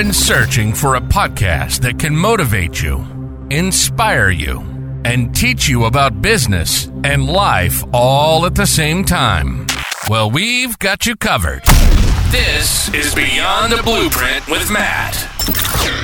been 0.00 0.12
searching 0.14 0.72
for 0.72 0.94
a 0.94 1.00
podcast 1.00 1.82
that 1.82 1.98
can 1.98 2.16
motivate 2.16 2.80
you, 2.80 3.04
inspire 3.50 4.30
you, 4.30 4.60
and 5.04 5.36
teach 5.36 5.68
you 5.68 5.84
about 5.84 6.22
business 6.22 6.86
and 7.04 7.26
life 7.26 7.84
all 7.92 8.46
at 8.46 8.54
the 8.54 8.66
same 8.66 9.04
time? 9.04 9.66
Well, 10.08 10.30
we've 10.30 10.78
got 10.78 11.04
you 11.04 11.16
covered. 11.16 11.64
This 12.30 12.94
is 12.94 13.12
Beyond 13.12 13.72
the 13.72 13.82
Blueprint 13.82 14.46
with 14.46 14.70
Matt. 14.70 15.16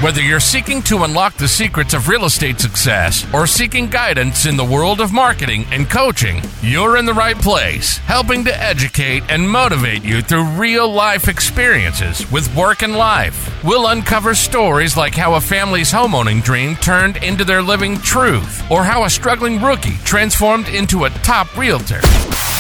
Whether 0.03 0.21
you're 0.21 0.41
seeking 0.41 0.83
to 0.83 1.05
unlock 1.05 1.35
the 1.35 1.47
secrets 1.47 1.95
of 1.95 2.09
real 2.09 2.25
estate 2.25 2.59
success 2.59 3.25
or 3.33 3.47
seeking 3.47 3.87
guidance 3.87 4.45
in 4.45 4.57
the 4.57 4.65
world 4.65 5.01
of 5.01 5.13
marketing 5.13 5.67
and 5.71 5.89
coaching, 5.89 6.43
you're 6.63 6.97
in 6.97 7.07
the 7.07 7.15
right 7.15 7.39
place, 7.39 7.99
helping 7.99 8.45
to 8.45 8.61
educate 8.61 9.23
and 9.29 9.49
motivate 9.49 10.03
you 10.03 10.21
through 10.21 10.45
real 10.47 10.93
life 10.93 11.29
experiences 11.29 12.29
with 12.33 12.53
work 12.57 12.83
and 12.83 12.97
life. 12.97 13.63
We'll 13.63 13.87
uncover 13.87 14.35
stories 14.35 14.97
like 14.97 15.15
how 15.15 15.35
a 15.35 15.41
family's 15.41 15.93
homeowning 15.93 16.43
dream 16.43 16.75
turned 16.77 17.19
into 17.19 17.45
their 17.45 17.63
living 17.63 17.99
truth, 17.99 18.69
or 18.69 18.83
how 18.83 19.05
a 19.05 19.11
struggling 19.11 19.63
rookie 19.63 19.97
transformed 19.99 20.69
into 20.71 21.05
a 21.05 21.11
top 21.11 21.57
realtor. 21.57 22.01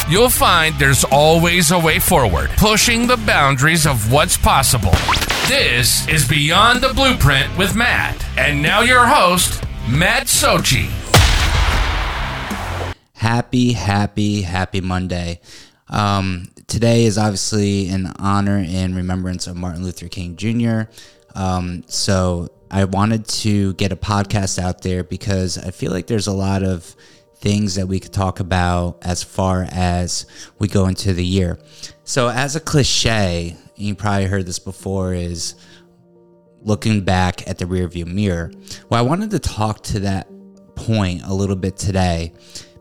You'll 0.09 0.30
find 0.30 0.73
there's 0.78 1.02
always 1.02 1.73
a 1.73 1.78
way 1.80 1.98
forward, 1.98 2.51
pushing 2.51 3.09
the 3.09 3.16
boundaries 3.16 3.88
of 3.88 4.12
what's 4.12 4.37
possible. 4.37 4.92
This 5.48 6.06
is 6.06 6.28
Beyond 6.28 6.80
the 6.80 6.95
Blueprint 6.95 7.59
with 7.59 7.74
Matt. 7.74 8.24
And 8.38 8.62
now 8.62 8.83
your 8.83 9.05
host, 9.05 9.64
Matt 9.88 10.28
Sochi. 10.28 10.87
Happy, 13.14 13.73
happy, 13.73 14.42
happy 14.42 14.80
Monday. 14.80 15.41
Um, 15.88 16.50
today 16.69 17.06
is 17.06 17.19
obviously 17.19 17.88
in 17.88 18.06
honor 18.20 18.64
and 18.64 18.95
remembrance 18.95 19.48
of 19.48 19.56
Martin 19.56 19.83
Luther 19.83 20.06
King 20.06 20.36
Jr. 20.36 20.83
Um, 21.34 21.83
so 21.88 22.52
I 22.70 22.84
wanted 22.84 23.27
to 23.27 23.75
get 23.75 23.91
a 23.91 23.97
podcast 23.97 24.61
out 24.61 24.83
there 24.83 25.02
because 25.02 25.58
I 25.58 25.73
feel 25.73 25.91
like 25.91 26.06
there's 26.06 26.28
a 26.28 26.33
lot 26.33 26.62
of 26.62 26.95
things 27.41 27.75
that 27.75 27.87
we 27.87 28.01
could 28.01 28.12
talk 28.12 28.41
about 28.41 28.98
as 29.03 29.23
far 29.23 29.67
as 29.70 30.27
we 30.59 30.69
go 30.69 30.87
into 30.87 31.12
the 31.12 31.25
year. 31.25 31.59
So, 32.05 32.29
as 32.29 32.56
a 32.56 32.61
cliche, 32.61 33.56
you 33.77 33.95
probably 33.95 34.27
heard 34.27 34.47
this 34.47 34.59
before, 34.59 35.12
is 35.15 35.55
looking 36.62 37.03
back 37.03 37.48
at 37.48 37.59
the 37.59 37.64
rearview 37.64 38.07
mirror. 38.07 38.51
Well, 38.89 38.98
I 38.98 39.07
wanted 39.07 39.31
to 39.31 39.39
talk 39.39 39.83
to 39.84 40.01
that 40.01 40.29
point 40.75 41.23
a 41.25 41.33
little 41.33 41.57
bit 41.57 41.77
today 41.77 42.33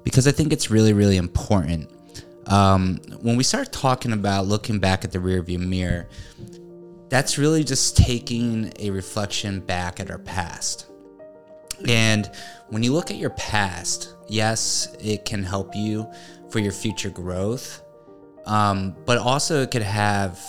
because 0.03 0.27
I 0.27 0.31
think 0.31 0.53
it's 0.53 0.71
really, 0.71 0.93
really 0.93 1.17
important. 1.17 1.89
Um, 2.47 2.99
when 3.21 3.35
we 3.35 3.43
start 3.43 3.71
talking 3.71 4.13
about 4.13 4.45
looking 4.45 4.79
back 4.79 5.03
at 5.03 5.11
the 5.11 5.19
rearview 5.19 5.59
mirror, 5.59 6.07
that's 7.09 7.37
really 7.37 7.63
just 7.63 7.97
taking 7.97 8.71
a 8.79 8.89
reflection 8.89 9.59
back 9.59 9.99
at 9.99 10.09
our 10.09 10.19
past. 10.19 10.87
And 11.87 12.29
when 12.69 12.83
you 12.83 12.93
look 12.93 13.11
at 13.11 13.17
your 13.17 13.31
past, 13.31 14.15
yes, 14.27 14.95
it 14.99 15.25
can 15.25 15.43
help 15.43 15.75
you 15.75 16.09
for 16.49 16.59
your 16.59 16.71
future 16.71 17.09
growth, 17.09 17.83
um, 18.45 18.95
but 19.05 19.17
also 19.17 19.61
it 19.61 19.71
could 19.71 19.81
have 19.81 20.39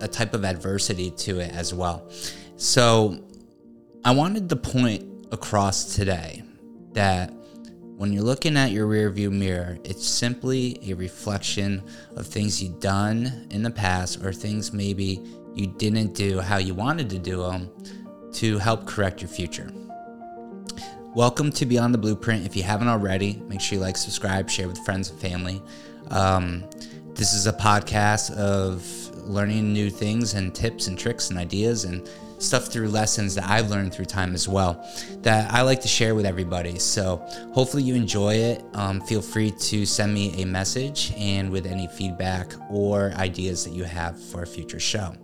a 0.00 0.08
type 0.08 0.34
of 0.34 0.44
adversity 0.44 1.10
to 1.10 1.40
it 1.40 1.52
as 1.52 1.74
well. 1.74 2.08
So 2.56 3.22
I 4.04 4.12
wanted 4.12 4.48
to 4.48 4.56
point 4.56 5.26
across 5.32 5.94
today 5.94 6.42
that 6.92 7.32
when 7.96 8.12
you're 8.12 8.22
looking 8.22 8.56
at 8.56 8.70
your 8.70 8.86
rearview 8.86 9.30
mirror, 9.30 9.76
it's 9.82 10.06
simply 10.06 10.78
a 10.88 10.94
reflection 10.94 11.82
of 12.14 12.26
things 12.26 12.62
you've 12.62 12.78
done 12.78 13.48
in 13.50 13.62
the 13.62 13.70
past 13.70 14.24
or 14.24 14.32
things 14.32 14.72
maybe 14.72 15.20
you 15.54 15.66
didn't 15.66 16.14
do 16.14 16.38
how 16.38 16.58
you 16.58 16.74
wanted 16.74 17.10
to 17.10 17.18
do 17.18 17.42
them 17.42 17.70
to 18.34 18.58
help 18.58 18.86
correct 18.86 19.20
your 19.20 19.28
future. 19.28 19.72
Welcome 21.18 21.50
to 21.54 21.66
Beyond 21.66 21.92
the 21.92 21.98
Blueprint. 21.98 22.46
If 22.46 22.54
you 22.54 22.62
haven't 22.62 22.86
already, 22.86 23.42
make 23.48 23.60
sure 23.60 23.76
you 23.76 23.82
like, 23.82 23.96
subscribe, 23.96 24.48
share 24.48 24.68
with 24.68 24.78
friends 24.84 25.10
and 25.10 25.18
family. 25.18 25.60
Um, 26.12 26.62
this 27.14 27.34
is 27.34 27.48
a 27.48 27.52
podcast 27.52 28.32
of 28.36 28.86
learning 29.28 29.72
new 29.72 29.90
things 29.90 30.34
and 30.34 30.54
tips 30.54 30.86
and 30.86 30.96
tricks 30.96 31.30
and 31.30 31.36
ideas 31.36 31.82
and 31.82 32.08
stuff 32.38 32.68
through 32.68 32.90
lessons 32.90 33.34
that 33.34 33.50
I've 33.50 33.68
learned 33.68 33.92
through 33.92 34.04
time 34.04 34.32
as 34.32 34.46
well 34.46 34.88
that 35.22 35.52
I 35.52 35.62
like 35.62 35.80
to 35.80 35.88
share 35.88 36.14
with 36.14 36.24
everybody. 36.24 36.78
So 36.78 37.16
hopefully 37.52 37.82
you 37.82 37.96
enjoy 37.96 38.34
it. 38.34 38.64
Um, 38.74 39.00
feel 39.00 39.20
free 39.20 39.50
to 39.50 39.84
send 39.84 40.14
me 40.14 40.40
a 40.40 40.46
message 40.46 41.12
and 41.16 41.50
with 41.50 41.66
any 41.66 41.88
feedback 41.88 42.52
or 42.70 43.10
ideas 43.16 43.64
that 43.64 43.72
you 43.72 43.82
have 43.82 44.22
for 44.22 44.42
a 44.42 44.46
future 44.46 44.78
show. 44.78 45.16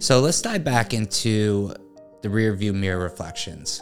So 0.00 0.18
let's 0.18 0.42
dive 0.42 0.64
back 0.64 0.92
into 0.92 1.72
the 2.22 2.30
rear 2.30 2.52
view 2.52 2.72
mirror 2.72 3.00
reflections. 3.00 3.80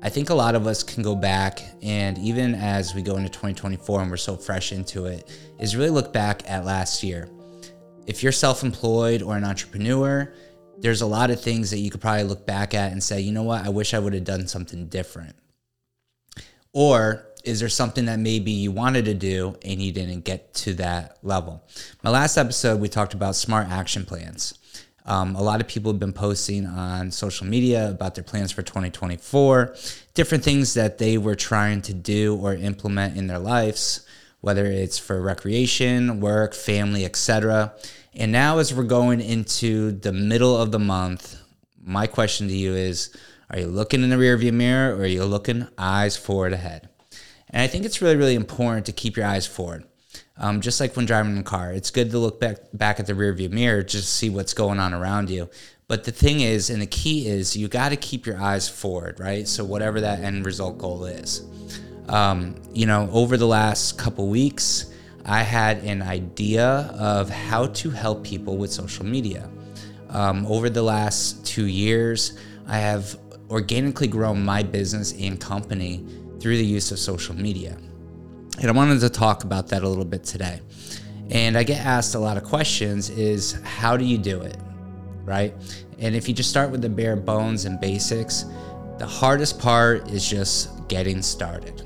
I 0.00 0.10
think 0.10 0.30
a 0.30 0.34
lot 0.34 0.54
of 0.54 0.66
us 0.68 0.84
can 0.84 1.02
go 1.02 1.16
back 1.16 1.60
and 1.82 2.16
even 2.18 2.54
as 2.54 2.94
we 2.94 3.02
go 3.02 3.16
into 3.16 3.28
2024 3.28 4.02
and 4.02 4.10
we're 4.10 4.16
so 4.16 4.36
fresh 4.36 4.70
into 4.70 5.06
it, 5.06 5.28
is 5.58 5.74
really 5.74 5.90
look 5.90 6.12
back 6.12 6.48
at 6.48 6.64
last 6.64 7.02
year. 7.02 7.28
If 8.06 8.22
you're 8.22 8.32
self 8.32 8.62
employed 8.62 9.22
or 9.22 9.36
an 9.36 9.44
entrepreneur, 9.44 10.32
there's 10.78 11.00
a 11.00 11.06
lot 11.06 11.30
of 11.30 11.40
things 11.40 11.70
that 11.70 11.78
you 11.78 11.90
could 11.90 12.00
probably 12.00 12.22
look 12.22 12.46
back 12.46 12.74
at 12.74 12.92
and 12.92 13.02
say, 13.02 13.20
you 13.20 13.32
know 13.32 13.42
what, 13.42 13.66
I 13.66 13.70
wish 13.70 13.92
I 13.92 13.98
would 13.98 14.12
have 14.12 14.24
done 14.24 14.46
something 14.46 14.86
different. 14.86 15.34
Or 16.72 17.26
is 17.42 17.58
there 17.58 17.68
something 17.68 18.04
that 18.04 18.20
maybe 18.20 18.52
you 18.52 18.70
wanted 18.70 19.06
to 19.06 19.14
do 19.14 19.56
and 19.64 19.82
you 19.82 19.90
didn't 19.90 20.24
get 20.24 20.54
to 20.54 20.74
that 20.74 21.18
level? 21.24 21.64
My 22.04 22.10
last 22.10 22.36
episode, 22.36 22.80
we 22.80 22.88
talked 22.88 23.14
about 23.14 23.34
smart 23.34 23.68
action 23.68 24.04
plans. 24.04 24.54
Um, 25.08 25.36
a 25.36 25.42
lot 25.42 25.62
of 25.62 25.66
people 25.66 25.90
have 25.90 25.98
been 25.98 26.12
posting 26.12 26.66
on 26.66 27.10
social 27.10 27.46
media 27.46 27.88
about 27.88 28.14
their 28.14 28.22
plans 28.22 28.52
for 28.52 28.60
2024, 28.60 29.74
different 30.12 30.44
things 30.44 30.74
that 30.74 30.98
they 30.98 31.16
were 31.16 31.34
trying 31.34 31.80
to 31.82 31.94
do 31.94 32.36
or 32.36 32.52
implement 32.52 33.16
in 33.16 33.26
their 33.26 33.38
lives, 33.38 34.06
whether 34.42 34.66
it's 34.66 34.98
for 34.98 35.18
recreation, 35.22 36.20
work, 36.20 36.52
family, 36.52 37.06
etc. 37.06 37.72
And 38.14 38.30
now, 38.30 38.58
as 38.58 38.74
we're 38.74 38.82
going 38.82 39.22
into 39.22 39.92
the 39.92 40.12
middle 40.12 40.54
of 40.54 40.72
the 40.72 40.78
month, 40.78 41.40
my 41.82 42.06
question 42.06 42.46
to 42.48 42.54
you 42.54 42.74
is 42.74 43.10
Are 43.48 43.60
you 43.60 43.66
looking 43.66 44.02
in 44.02 44.10
the 44.10 44.16
rearview 44.16 44.52
mirror 44.52 44.94
or 44.94 45.04
are 45.04 45.06
you 45.06 45.24
looking 45.24 45.68
eyes 45.78 46.18
forward 46.18 46.52
ahead? 46.52 46.90
And 47.48 47.62
I 47.62 47.66
think 47.66 47.86
it's 47.86 48.02
really, 48.02 48.16
really 48.16 48.34
important 48.34 48.84
to 48.86 48.92
keep 48.92 49.16
your 49.16 49.24
eyes 49.24 49.46
forward. 49.46 49.84
Um, 50.36 50.60
just 50.60 50.80
like 50.80 50.96
when 50.96 51.06
driving 51.06 51.36
a 51.38 51.42
car, 51.42 51.72
it's 51.72 51.90
good 51.90 52.10
to 52.10 52.18
look 52.18 52.40
back 52.40 52.58
back 52.72 53.00
at 53.00 53.06
the 53.06 53.12
rearview 53.12 53.50
mirror 53.50 53.82
just 53.82 54.04
to 54.04 54.10
see 54.10 54.30
what's 54.30 54.54
going 54.54 54.78
on 54.78 54.94
around 54.94 55.30
you. 55.30 55.48
But 55.88 56.04
the 56.04 56.12
thing 56.12 56.40
is, 56.40 56.68
and 56.68 56.82
the 56.82 56.86
key 56.86 57.26
is, 57.26 57.56
you 57.56 57.66
got 57.66 57.88
to 57.88 57.96
keep 57.96 58.26
your 58.26 58.38
eyes 58.38 58.68
forward, 58.68 59.18
right? 59.18 59.48
So 59.48 59.64
whatever 59.64 60.02
that 60.02 60.20
end 60.20 60.44
result 60.44 60.76
goal 60.76 61.06
is, 61.06 61.42
um, 62.08 62.56
you 62.74 62.84
know, 62.84 63.08
over 63.10 63.36
the 63.36 63.46
last 63.46 63.98
couple 63.98 64.28
weeks, 64.28 64.92
I 65.24 65.42
had 65.42 65.78
an 65.84 66.02
idea 66.02 66.66
of 66.98 67.30
how 67.30 67.66
to 67.66 67.90
help 67.90 68.22
people 68.22 68.58
with 68.58 68.70
social 68.70 69.04
media. 69.04 69.48
Um, 70.10 70.46
over 70.46 70.70
the 70.70 70.82
last 70.82 71.44
two 71.46 71.66
years, 71.66 72.38
I 72.66 72.78
have 72.78 73.18
organically 73.50 74.08
grown 74.08 74.44
my 74.44 74.62
business 74.62 75.12
and 75.18 75.40
company 75.40 76.04
through 76.38 76.56
the 76.58 76.64
use 76.64 76.92
of 76.92 76.98
social 76.98 77.34
media. 77.34 77.76
And 78.60 78.68
I 78.68 78.72
wanted 78.72 79.00
to 79.00 79.08
talk 79.08 79.44
about 79.44 79.68
that 79.68 79.82
a 79.82 79.88
little 79.88 80.04
bit 80.04 80.24
today. 80.24 80.60
And 81.30 81.56
I 81.56 81.62
get 81.62 81.84
asked 81.84 82.14
a 82.14 82.18
lot 82.18 82.36
of 82.36 82.44
questions 82.44 83.08
is 83.10 83.52
how 83.62 83.96
do 83.96 84.04
you 84.04 84.18
do 84.18 84.40
it? 84.40 84.56
Right? 85.24 85.54
And 85.98 86.14
if 86.14 86.28
you 86.28 86.34
just 86.34 86.50
start 86.50 86.70
with 86.70 86.82
the 86.82 86.88
bare 86.88 87.16
bones 87.16 87.66
and 87.66 87.80
basics, 87.80 88.46
the 88.98 89.06
hardest 89.06 89.60
part 89.60 90.10
is 90.10 90.28
just 90.28 90.88
getting 90.88 91.22
started. 91.22 91.82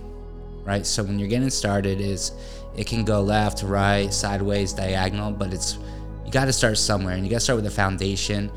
Right? 0.65 0.87
So 0.87 1.03
when 1.03 1.19
you're 1.19 1.29
getting 1.29 1.51
started 1.51 2.01
is 2.01 2.33
it 2.75 2.87
can 2.87 3.05
go 3.05 3.21
left, 3.21 3.63
right, 3.63 4.13
sideways, 4.13 4.73
diagonal, 4.73 5.31
but 5.33 5.53
it's 5.53 5.79
you 6.25 6.31
got 6.31 6.47
to 6.47 6.53
start 6.53 6.79
somewhere 6.79 7.15
and 7.15 7.25
you 7.25 7.31
got 7.31 7.39
to 7.39 7.41
start 7.41 7.57
with 7.57 7.67
a 7.67 7.71
foundation. 7.71 8.51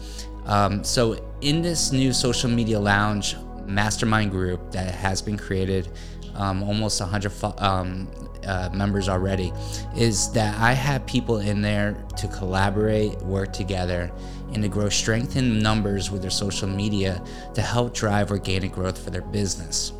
Um, 0.45 0.83
so 0.83 1.19
in 1.41 1.61
this 1.61 1.91
new 1.91 2.13
social 2.13 2.49
media 2.49 2.79
lounge 2.79 3.35
mastermind 3.65 4.31
group 4.31 4.71
that 4.71 4.93
has 4.93 5.21
been 5.21 5.37
created 5.37 5.89
um, 6.35 6.63
almost 6.63 7.01
100 7.01 7.31
um, 7.57 8.07
uh, 8.45 8.69
members 8.73 9.09
already, 9.09 9.51
is 9.95 10.31
that 10.31 10.59
I 10.59 10.73
have 10.73 11.05
people 11.05 11.39
in 11.39 11.61
there 11.61 11.93
to 12.17 12.27
collaborate, 12.27 13.17
work 13.21 13.53
together, 13.53 14.11
and 14.53 14.61
to 14.63 14.69
grow 14.69 14.89
strength 14.89 15.35
in 15.35 15.59
numbers 15.59 16.11
with 16.11 16.21
their 16.21 16.31
social 16.31 16.67
media 16.67 17.23
to 17.53 17.61
help 17.61 17.93
drive 17.93 18.31
organic 18.31 18.71
growth 18.71 19.03
for 19.03 19.09
their 19.09 19.21
business. 19.21 19.91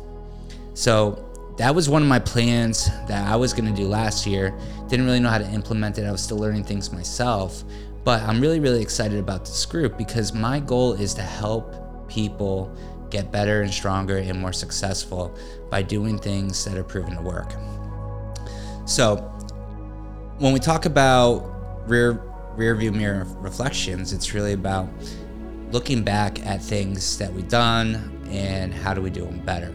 So 0.74 1.22
that 1.58 1.74
was 1.74 1.88
one 1.88 2.02
of 2.02 2.08
my 2.08 2.18
plans 2.18 2.86
that 3.08 3.26
I 3.26 3.36
was 3.36 3.52
going 3.52 3.66
to 3.66 3.74
do 3.74 3.88
last 3.88 4.26
year. 4.26 4.56
Didn't 4.88 5.06
really 5.06 5.20
know 5.20 5.30
how 5.30 5.38
to 5.38 5.50
implement 5.50 5.98
it. 5.98 6.04
I 6.04 6.12
was 6.12 6.22
still 6.22 6.38
learning 6.38 6.64
things 6.64 6.92
myself. 6.92 7.64
But 8.04 8.22
I'm 8.22 8.40
really, 8.40 8.60
really 8.60 8.82
excited 8.82 9.18
about 9.18 9.40
this 9.46 9.66
group 9.66 9.98
because 9.98 10.32
my 10.32 10.60
goal 10.60 10.92
is 10.92 11.12
to 11.14 11.22
help 11.22 12.08
people 12.08 12.72
get 13.16 13.32
better 13.32 13.62
and 13.62 13.72
stronger 13.72 14.18
and 14.18 14.38
more 14.38 14.52
successful 14.52 15.34
by 15.70 15.82
doing 15.82 16.18
things 16.18 16.64
that 16.64 16.76
are 16.76 16.84
proven 16.84 17.16
to 17.16 17.22
work. 17.22 17.52
So, 18.86 19.16
when 20.38 20.52
we 20.52 20.60
talk 20.60 20.84
about 20.84 21.88
rear 21.88 22.20
rear 22.56 22.74
view 22.74 22.92
mirror 22.92 23.26
reflections, 23.38 24.12
it's 24.12 24.34
really 24.34 24.52
about 24.52 24.88
looking 25.70 26.02
back 26.02 26.44
at 26.46 26.62
things 26.62 27.18
that 27.18 27.32
we've 27.32 27.48
done 27.48 28.22
and 28.30 28.72
how 28.72 28.92
do 28.94 29.00
we 29.00 29.10
do 29.10 29.24
them 29.24 29.40
better. 29.40 29.74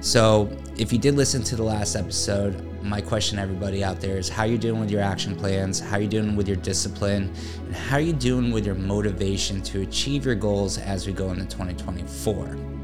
So, 0.00 0.48
if 0.78 0.92
you 0.92 0.98
did 0.98 1.14
listen 1.14 1.42
to 1.44 1.56
the 1.56 1.62
last 1.62 1.94
episode, 1.94 2.64
my 2.82 3.00
question 3.00 3.36
to 3.36 3.42
everybody 3.42 3.84
out 3.84 4.00
there 4.00 4.16
is 4.16 4.28
how 4.28 4.44
you 4.44 4.56
doing 4.56 4.80
with 4.80 4.90
your 4.90 5.02
action 5.02 5.36
plans, 5.36 5.78
how 5.78 5.98
you 5.98 6.08
doing 6.08 6.36
with 6.36 6.48
your 6.48 6.56
discipline, 6.56 7.32
and 7.66 7.76
how 7.76 7.98
you 7.98 8.12
doing 8.12 8.50
with 8.50 8.64
your 8.64 8.76
motivation 8.76 9.60
to 9.62 9.82
achieve 9.82 10.24
your 10.24 10.36
goals 10.36 10.78
as 10.78 11.06
we 11.06 11.12
go 11.12 11.32
into 11.32 11.44
2024. 11.44 12.77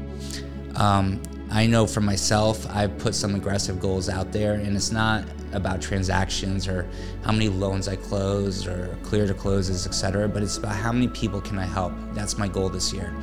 Um, 0.75 1.21
I 1.51 1.67
know 1.67 1.85
for 1.85 2.01
myself, 2.01 2.67
I've 2.69 2.97
put 2.97 3.15
some 3.15 3.35
aggressive 3.35 3.79
goals 3.79 4.09
out 4.09 4.31
there, 4.31 4.55
and 4.55 4.75
it's 4.75 4.91
not 4.91 5.23
about 5.53 5.81
transactions 5.81 6.67
or 6.67 6.87
how 7.23 7.31
many 7.31 7.49
loans 7.49 7.87
I 7.87 7.95
close 7.95 8.67
or 8.67 8.97
clear 9.03 9.25
to 9.27 9.33
closes, 9.33 9.85
etc. 9.85 10.27
But 10.27 10.43
it's 10.43 10.57
about 10.57 10.75
how 10.75 10.91
many 10.91 11.07
people 11.07 11.39
can 11.39 11.57
I 11.57 11.65
help. 11.65 11.93
That's 12.13 12.37
my 12.37 12.47
goal 12.47 12.69
this 12.69 12.91
year. 12.91 13.13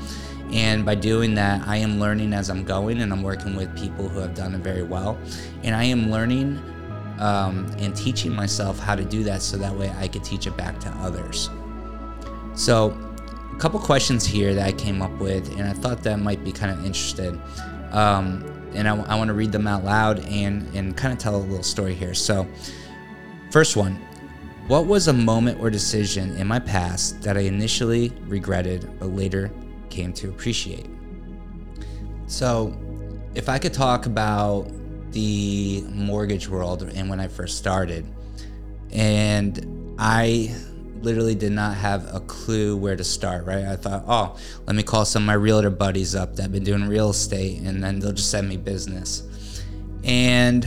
And 0.53 0.85
by 0.85 0.95
doing 0.95 1.35
that, 1.35 1.67
I 1.67 1.79
am 1.79 1.99
learning 1.99 2.33
as 2.33 2.49
I'm 2.49 2.65
going, 2.65 3.01
and 3.01 3.13
I'm 3.13 3.23
working 3.23 3.57
with 3.57 3.77
people 3.77 4.09
who 4.09 4.21
have 4.21 4.35
done 4.35 4.55
it 4.55 4.61
very 4.61 4.83
well. 4.83 5.19
And 5.63 5.75
I 5.75 5.85
am 5.85 6.11
learning 6.11 6.61
um, 7.19 7.71
and 7.79 7.95
teaching 7.97 8.33
myself 8.33 8.79
how 8.79 8.95
to 8.95 9.05
do 9.05 9.23
that 9.25 9.43
so 9.43 9.57
that 9.57 9.75
way 9.75 9.93
I 9.99 10.09
could 10.09 10.25
teach 10.25 10.47
it 10.47 10.57
back 10.57 10.79
to 10.81 10.89
others. 11.01 11.51
So, 12.55 12.97
couple 13.63 13.79
questions 13.79 14.27
here 14.27 14.55
that 14.55 14.67
I 14.67 14.73
came 14.73 15.01
up 15.03 15.17
with, 15.21 15.49
and 15.57 15.63
I 15.63 15.73
thought 15.73 16.03
that 16.03 16.19
might 16.19 16.43
be 16.43 16.51
kind 16.51 16.77
of 16.77 16.85
interested. 16.85 17.41
Um, 17.93 18.43
and 18.75 18.89
I, 18.89 18.97
I 19.03 19.15
want 19.15 19.29
to 19.29 19.35
read 19.35 19.53
them 19.53 19.69
out 19.69 19.85
loud 19.85 20.19
and, 20.27 20.69
and 20.75 20.97
kind 20.97 21.13
of 21.13 21.21
tell 21.21 21.37
a 21.37 21.39
little 21.39 21.63
story 21.63 21.95
here. 21.95 22.13
So, 22.13 22.45
first 23.53 23.77
one 23.77 24.01
What 24.67 24.87
was 24.87 25.07
a 25.07 25.13
moment 25.13 25.61
or 25.61 25.71
decision 25.71 26.35
in 26.39 26.49
my 26.49 26.59
past 26.59 27.23
that 27.23 27.37
I 27.37 27.43
initially 27.43 28.09
regretted 28.27 28.99
but 28.99 29.11
later 29.11 29.53
came 29.91 30.13
to 30.15 30.31
appreciate? 30.31 30.87
So, 32.27 32.77
if 33.37 33.49
I 33.49 33.61
could 33.61 33.73
talk 33.73 34.07
about 34.07 34.67
the 35.13 35.85
mortgage 35.89 36.49
world 36.49 36.83
and 36.83 37.09
when 37.09 37.21
I 37.21 37.29
first 37.29 37.59
started, 37.59 38.13
and 38.91 39.95
I 40.01 40.53
literally 41.03 41.35
did 41.35 41.53
not 41.53 41.77
have 41.77 42.15
a 42.15 42.21
clue 42.21 42.77
where 42.77 42.97
to 42.97 43.05
start, 43.05 43.45
right? 43.47 43.65
I 43.65 43.77
thought, 43.77 44.05
oh, 44.07 44.37
let 44.67 44.77
me 44.77 44.83
call 44.83 45.05
some 45.05 45.25
of 45.25 45.27
my 45.27 45.35
realtor 45.35 45.71
buddies 45.71 46.15
up 46.15 46.37
that 46.37 46.43
have 46.43 46.53
been 46.53 46.65
doing 46.65 46.87
real 46.89 47.11
estate 47.11 47.61
and 47.61 47.83
then 47.83 47.99
they'll 47.99 48.13
just 48.13 48.31
send 48.31 48.49
me 48.49 48.57
business. 48.57 49.63
And 50.05 50.67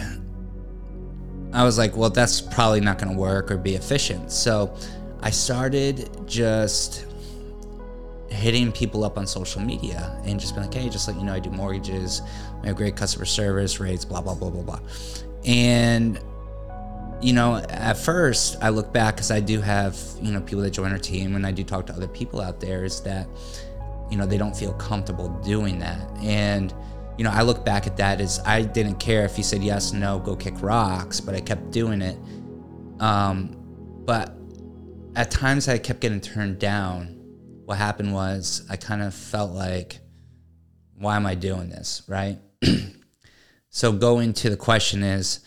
I 1.54 1.64
was 1.64 1.78
like, 1.78 1.96
well, 1.96 2.10
that's 2.10 2.42
probably 2.42 2.82
not 2.82 2.98
going 2.98 3.14
to 3.14 3.18
work 3.18 3.52
or 3.52 3.58
be 3.58 3.76
efficient. 3.76 4.32
So 4.32 4.76
I 5.22 5.30
started 5.30 6.10
just 6.28 7.06
hitting 8.30 8.72
people 8.72 9.04
up 9.04 9.18
on 9.18 9.26
social 9.26 9.62
media 9.62 10.20
and 10.26 10.40
just 10.40 10.56
being 10.56 10.68
like, 10.68 10.74
hey, 10.74 10.90
just 10.90 11.08
let 11.08 11.18
you 11.18 11.24
know 11.24 11.34
I 11.34 11.40
do 11.40 11.50
mortgages, 11.50 12.22
we 12.62 12.68
have 12.68 12.76
great 12.76 12.96
customer 12.96 13.26
service 13.26 13.80
rates, 13.80 14.04
blah, 14.04 14.22
blah, 14.22 14.36
blah, 14.36 14.50
blah, 14.50 14.64
blah. 14.64 14.80
And 15.46 16.20
you 17.22 17.34
know, 17.34 17.58
at 17.70 17.98
first 17.98 18.58
I 18.62 18.70
look 18.70 18.94
back 18.94 19.16
because 19.16 19.32
I 19.32 19.40
do 19.40 19.62
have, 19.62 19.98
you 20.22 20.32
know, 20.32 20.42
people 20.42 20.62
that 20.64 20.72
join 20.72 20.92
our 20.92 20.98
team 20.98 21.36
and 21.36 21.46
I 21.46 21.52
do 21.52 21.64
talk 21.64 21.88
to 21.88 21.94
other 21.94 22.08
people 22.08 22.42
out 22.42 22.60
there 22.60 22.84
is 22.84 23.02
that, 23.02 23.28
you 24.10 24.18
know, 24.18 24.26
they 24.26 24.38
don't 24.38 24.56
feel 24.56 24.74
comfortable 24.74 25.30
doing 25.44 25.80
that. 25.80 26.00
And, 26.22 26.74
you 27.18 27.24
know, 27.24 27.32
I 27.32 27.42
look 27.42 27.64
back 27.64 27.88
at 27.88 27.98
that 27.98 28.20
as 28.20 28.40
I 28.46 28.62
didn't 28.62 28.96
care 28.96 29.26
if 29.26 29.38
you 29.38 29.44
said 29.44 29.64
yes, 29.64 29.94
no, 29.94 30.20
go 30.20 30.36
kick 30.36 30.62
rocks, 30.62 31.20
but 31.20 31.36
I 31.36 31.42
kept 31.42 31.72
doing 31.72 32.02
it. 32.02 32.18
Um, 33.00 33.56
but 34.06 34.36
at 35.16 35.32
times 35.32 35.68
I 35.68 35.78
kept 35.78 36.02
getting 36.02 36.22
turned 36.22 36.60
down. 36.60 37.22
What 37.66 37.78
happened 37.78 38.14
was 38.14 38.66
I 38.70 38.76
kind 38.76 39.02
of 39.02 39.14
felt 39.14 39.52
like, 39.52 40.00
why 40.98 41.16
am 41.16 41.26
I 41.26 41.36
doing 41.36 41.70
this? 41.70 42.04
Right. 42.08 42.38
so 43.70 43.92
going 43.92 44.34
to 44.34 44.50
the 44.50 44.58
question 44.58 45.02
is, 45.02 45.40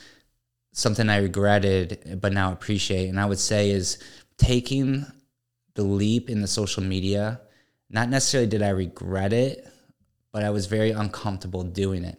something 0.79 1.09
I 1.09 1.19
regretted 1.19 2.19
but 2.21 2.33
now 2.33 2.53
appreciate. 2.53 3.09
And 3.09 3.19
I 3.19 3.27
would 3.27 3.39
say 3.39 3.71
is 3.71 3.99
taking 4.37 5.05
the 5.75 5.83
leap 5.83 6.31
in 6.31 6.41
the 6.41 6.47
social 6.47 6.83
media. 6.83 7.41
Not 7.91 8.09
necessarily 8.09 8.49
did 8.49 8.63
I 8.63 8.71
regret 8.71 9.33
it, 9.33 9.67
but 10.33 10.45
I 10.45 10.51
was 10.51 10.67
very 10.67 10.91
uncomfortable 10.91 11.65
doing 11.65 12.05
it. 12.05 12.19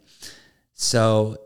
So 0.74 1.38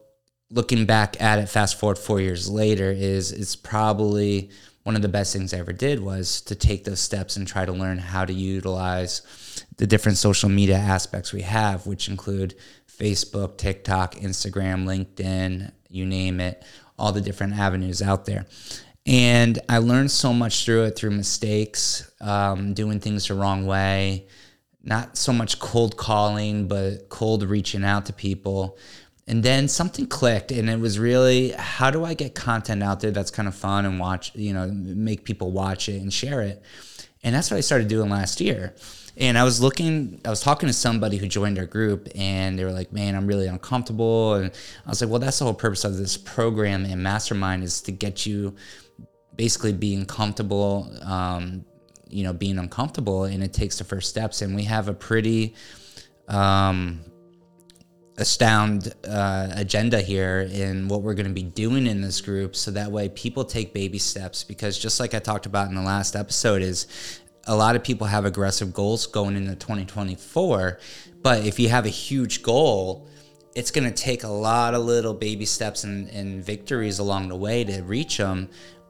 looking 0.49 0.85
back 0.85 1.21
at 1.21 1.39
it, 1.39 1.49
fast 1.49 1.79
forward 1.79 1.97
four 1.97 2.19
years 2.19 2.49
later, 2.49 2.91
is 2.91 3.31
it's 3.31 3.55
probably 3.55 4.49
one 4.83 4.95
of 4.95 5.01
the 5.01 5.07
best 5.07 5.33
things 5.33 5.53
I 5.53 5.59
ever 5.59 5.73
did 5.73 6.01
was 6.01 6.41
to 6.41 6.55
take 6.55 6.83
those 6.83 6.99
steps 6.99 7.37
and 7.37 7.47
try 7.47 7.65
to 7.65 7.71
learn 7.71 7.97
how 7.97 8.25
to 8.25 8.33
utilize 8.33 9.21
the 9.77 9.87
different 9.87 10.17
social 10.17 10.49
media 10.49 10.77
aspects 10.77 11.31
we 11.31 11.41
have, 11.41 11.87
which 11.87 12.09
include 12.09 12.55
Facebook, 12.87 13.57
TikTok, 13.57 14.15
Instagram, 14.15 14.85
LinkedIn, 14.85 15.71
you 15.89 16.05
name 16.05 16.39
it, 16.39 16.63
all 16.97 17.11
the 17.11 17.21
different 17.21 17.53
avenues 17.53 18.01
out 18.01 18.25
there. 18.25 18.45
And 19.05 19.59
I 19.67 19.79
learned 19.79 20.11
so 20.11 20.33
much 20.33 20.65
through 20.65 20.83
it 20.83 20.95
through 20.95 21.11
mistakes, 21.11 22.09
um, 22.21 22.73
doing 22.73 22.99
things 22.99 23.27
the 23.27 23.33
wrong 23.33 23.65
way, 23.65 24.27
not 24.83 25.17
so 25.17 25.33
much 25.33 25.59
cold 25.59 25.97
calling, 25.97 26.67
but 26.67 27.09
cold 27.09 27.43
reaching 27.43 27.83
out 27.83 28.05
to 28.05 28.13
people. 28.13 28.77
And 29.27 29.41
then 29.41 29.69
something 29.69 30.05
clicked, 30.07 30.51
and 30.51 30.69
it 30.69 30.79
was 30.79 30.99
really 30.99 31.51
how 31.51 31.91
do 31.91 32.03
I 32.03 32.13
get 32.13 32.35
content 32.35 32.83
out 32.83 32.99
there 32.99 33.11
that's 33.11 33.31
kind 33.31 33.47
of 33.47 33.55
fun 33.55 33.85
and 33.85 33.97
watch, 33.99 34.35
you 34.35 34.53
know, 34.53 34.67
make 34.67 35.23
people 35.23 35.51
watch 35.51 35.87
it 35.87 36.01
and 36.01 36.11
share 36.11 36.41
it. 36.41 36.61
And 37.23 37.33
that's 37.33 37.49
what 37.49 37.57
I 37.57 37.61
started 37.61 37.87
doing 37.87 38.09
last 38.09 38.41
year. 38.41 38.75
And 39.15 39.37
I 39.37 39.43
was 39.43 39.61
looking, 39.61 40.19
I 40.25 40.29
was 40.29 40.41
talking 40.41 40.67
to 40.67 40.73
somebody 40.73 41.17
who 41.17 41.27
joined 41.27 41.59
our 41.59 41.65
group, 41.65 42.07
and 42.15 42.57
they 42.57 42.65
were 42.65 42.71
like, 42.71 42.91
"Man, 42.91 43.15
I'm 43.15 43.27
really 43.27 43.47
uncomfortable." 43.47 44.35
And 44.35 44.51
I 44.85 44.89
was 44.89 45.01
like, 45.01 45.09
"Well, 45.09 45.19
that's 45.19 45.37
the 45.39 45.45
whole 45.45 45.53
purpose 45.53 45.83
of 45.83 45.97
this 45.97 46.17
program 46.17 46.85
and 46.85 47.03
mastermind 47.03 47.63
is 47.63 47.81
to 47.81 47.91
get 47.91 48.25
you 48.25 48.55
basically 49.35 49.73
being 49.73 50.05
comfortable, 50.05 50.91
um, 51.03 51.63
you 52.09 52.23
know, 52.23 52.33
being 52.33 52.57
uncomfortable, 52.57 53.25
and 53.25 53.43
it 53.43 53.53
takes 53.53 53.77
the 53.77 53.83
first 53.83 54.09
steps. 54.09 54.41
And 54.41 54.55
we 54.55 54.63
have 54.63 54.87
a 54.87 54.93
pretty 54.93 55.53
um, 56.27 57.01
astound 58.17 58.93
uh, 59.07 59.49
agenda 59.53 59.99
here 59.99 60.47
in 60.51 60.87
what 60.87 61.01
we're 61.01 61.15
going 61.15 61.27
to 61.27 61.33
be 61.33 61.43
doing 61.43 61.87
in 61.87 62.01
this 62.01 62.21
group 62.21 62.55
so 62.55 62.69
that 62.69 62.91
way 62.91 63.09
people 63.09 63.43
take 63.43 63.73
baby 63.73 63.97
steps 63.97 64.43
because 64.43 64.77
just 64.77 64.99
like 64.99 65.15
i 65.15 65.19
talked 65.19 65.47
about 65.47 65.67
in 65.67 65.73
the 65.73 65.81
last 65.81 66.15
episode 66.15 66.61
is 66.61 66.85
a 67.45 67.55
lot 67.55 67.75
of 67.75 67.83
people 67.83 68.07
have 68.07 68.25
aggressive 68.25 68.73
goals 68.73 69.05
going 69.05 69.35
into 69.35 69.55
2024, 69.55 70.79
but 71.21 71.45
if 71.45 71.59
you 71.59 71.69
have 71.69 71.85
a 71.85 71.89
huge 71.89 72.41
goal, 72.41 73.07
it's 73.55 73.71
going 73.71 73.91
to 73.91 73.93
take 73.93 74.23
a 74.23 74.29
lot 74.29 74.73
of 74.73 74.83
little 74.83 75.13
baby 75.13 75.45
steps 75.45 75.83
and, 75.83 76.09
and 76.09 76.43
victories 76.43 76.99
along 76.99 77.29
the 77.29 77.35
way 77.35 77.63
to 77.63 77.81
reach 77.83 78.17
them. 78.17 78.49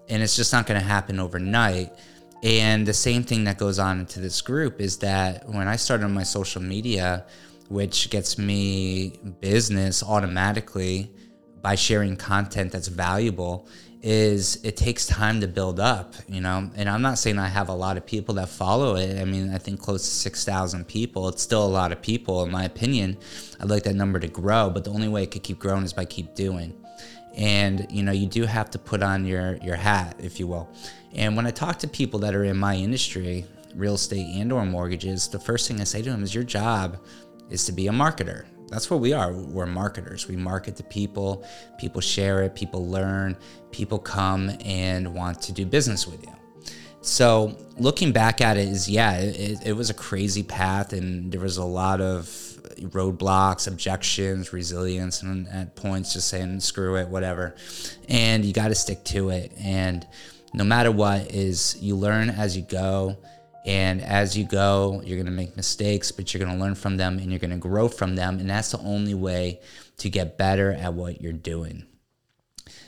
And 0.10 0.22
it's 0.22 0.36
just 0.36 0.54
not 0.54 0.68
going 0.68 0.80
to 0.80 0.86
happen 0.86 1.20
overnight. 1.20 1.94
And 2.44 2.86
the 2.86 2.94
same 2.94 3.24
thing 3.24 3.46
that 3.46 3.58
goes 3.58 3.80
on 3.80 4.02
into 4.02 4.20
this 4.20 4.42
group 4.42 4.82
is 4.82 4.98
that 4.98 5.48
when 5.48 5.68
I 5.68 5.76
started 5.76 6.08
my 6.10 6.24
social 6.24 6.62
media, 6.62 7.26
which 7.70 8.10
gets 8.10 8.38
me 8.38 9.20
business 9.40 10.04
automatically 10.04 11.12
by 11.62 11.76
sharing 11.76 12.18
content 12.18 12.72
that's 12.72 12.90
valuable, 12.90 13.68
is 14.04 14.60
it 14.66 14.76
takes 14.76 15.08
time 15.08 15.40
to 15.40 15.48
build 15.48 15.80
up, 15.80 16.14
you 16.28 16.42
know. 16.42 16.70
And 16.76 16.90
I'm 16.90 17.02
not 17.02 17.18
saying 17.18 17.40
I 17.40 17.48
have 17.48 17.70
a 17.70 17.74
lot 17.74 17.96
of 17.96 18.06
people 18.06 18.36
that 18.36 18.50
follow 18.50 18.98
it. 18.98 19.20
I 19.20 19.24
mean, 19.24 19.54
I 19.54 19.58
think 19.58 19.80
close 19.80 20.04
to 20.04 20.14
6,000 20.14 20.86
people. 20.86 21.30
It's 21.30 21.42
still 21.42 21.66
a 21.66 21.68
lot 21.68 21.94
of 21.94 22.02
people, 22.02 22.44
in 22.44 22.52
my 22.52 22.66
opinion. 22.66 23.18
I'd 23.62 23.70
like 23.70 23.84
that 23.84 23.96
number 23.96 24.20
to 24.20 24.28
grow, 24.28 24.70
but 24.70 24.84
the 24.84 24.92
only 24.92 25.08
way 25.08 25.24
it 25.24 25.32
could 25.32 25.44
keep 25.44 25.58
growing 25.58 25.86
is 25.86 25.94
by 25.94 26.04
keep 26.04 26.36
doing. 26.36 26.74
And 27.36 27.88
you 27.90 28.04
know, 28.04 28.12
you 28.12 28.28
do 28.28 28.44
have 28.44 28.70
to 28.72 28.80
put 28.80 29.02
on 29.02 29.26
your 29.26 29.56
your 29.64 29.78
hat, 29.78 30.18
if 30.20 30.38
you 30.38 30.48
will. 30.48 30.70
And 31.14 31.38
when 31.38 31.48
I 31.48 31.52
talk 31.52 31.80
to 31.80 31.88
people 31.88 32.20
that 32.20 32.36
are 32.36 32.44
in 32.44 32.58
my 32.58 32.76
industry, 32.76 33.46
real 33.74 33.96
estate 33.96 34.36
and 34.36 34.52
or 34.52 34.66
mortgages, 34.66 35.30
the 35.30 35.40
first 35.40 35.68
thing 35.68 35.80
I 35.80 35.86
say 35.86 36.02
to 36.02 36.12
them 36.12 36.24
is 36.24 36.36
your 36.36 36.44
job 36.44 37.00
is 37.50 37.66
to 37.66 37.72
be 37.72 37.88
a 37.88 37.92
marketer 37.92 38.46
that's 38.74 38.90
what 38.90 39.00
we 39.00 39.14
are. 39.14 39.32
We're 39.32 39.68
marketers. 39.68 40.28
We 40.28 40.36
market 40.36 40.76
to 40.78 40.84
people, 40.84 41.46
people 41.78 42.02
share 42.02 42.42
it, 42.42 42.56
people 42.56 42.88
learn, 42.88 43.38
people 43.72 44.00
come 44.00 44.52
and 44.66 45.14
want 45.14 45.42
to 45.44 45.54
do 45.54 45.66
business 45.66 46.08
with 46.08 46.26
you. 46.26 46.34
So 47.02 47.56
looking 47.78 48.12
back 48.12 48.42
at 48.42 48.58
it 48.58 48.68
is, 48.68 48.90
yeah, 48.90 49.18
it, 49.18 49.60
it 49.64 49.74
was 49.74 49.90
a 49.90 49.94
crazy 49.94 50.42
path 50.42 50.94
and 50.94 51.32
there 51.32 51.42
was 51.42 51.58
a 51.58 51.64
lot 51.64 52.02
of 52.02 52.26
roadblocks, 52.80 53.68
objections, 53.68 54.52
resilience, 54.52 55.22
and 55.22 55.48
at 55.50 55.76
points 55.76 56.14
just 56.14 56.28
saying, 56.30 56.60
screw 56.62 56.96
it, 56.96 57.08
whatever. 57.08 57.56
And 58.10 58.44
you 58.44 58.54
got 58.54 58.70
to 58.70 58.76
stick 58.76 59.04
to 59.06 59.30
it. 59.30 59.52
And 59.60 60.08
no 60.54 60.64
matter 60.64 60.92
what 60.92 61.32
is 61.32 61.78
you 61.80 61.96
learn 61.96 62.30
as 62.30 62.58
you 62.58 62.64
go 62.64 63.18
and 63.66 64.02
as 64.02 64.38
you 64.38 64.46
go, 64.46 65.02
you're 65.06 65.18
going 65.18 65.26
to 65.26 65.32
make 65.32 65.56
mistakes, 65.56 66.12
but 66.12 66.34
you're 66.34 66.44
going 66.44 66.58
to 66.58 66.64
learn 66.64 66.76
from 66.76 66.98
them 66.98 67.18
and 67.18 67.30
you're 67.30 67.40
going 67.40 67.52
to 67.52 67.58
grow 67.58 67.88
from 67.88 68.16
them. 68.16 68.40
And 68.40 68.50
that's 68.50 68.72
the 68.72 68.80
only 68.80 69.14
way 69.14 69.62
to 69.98 70.10
get 70.10 70.38
better 70.38 70.74
at 70.74 70.94
what 70.94 71.22
you're 71.22 71.32
doing. 71.32 71.86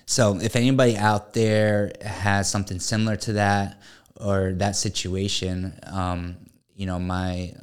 So, 0.06 0.38
if 0.40 0.56
anybody 0.56 0.98
out 0.98 1.34
there 1.34 1.92
has 2.02 2.50
something 2.50 2.80
similar 2.80 3.16
to 3.18 3.34
that 3.34 3.82
or 4.20 4.54
that 4.58 4.76
situation, 4.76 5.80
um, 5.88 6.38
you 6.76 6.86
know, 6.86 7.00
my 7.00 7.54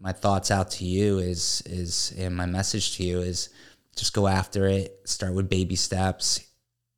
my 0.00 0.12
thoughts 0.12 0.50
out 0.50 0.70
to 0.72 0.84
you 0.84 1.18
is 1.18 1.62
is 1.66 2.12
and 2.18 2.36
my 2.36 2.46
message 2.46 2.96
to 2.96 3.04
you 3.04 3.20
is 3.20 3.50
just 3.94 4.12
go 4.12 4.26
after 4.26 4.66
it. 4.66 5.00
Start 5.04 5.34
with 5.34 5.48
baby 5.48 5.76
steps. 5.76 6.40